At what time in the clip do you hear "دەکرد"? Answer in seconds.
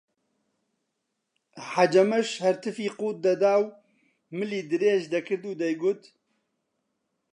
5.13-5.43